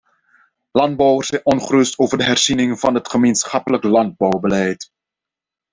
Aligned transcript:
Landbouwers 0.73 1.27
zijn 1.27 1.45
ongerust 1.45 1.97
over 1.99 2.17
de 2.17 2.23
herziening 2.23 2.79
van 2.79 2.93
het 2.93 3.09
gemeenschappelijk 3.09 3.83
landbouwbeleid. 3.83 4.91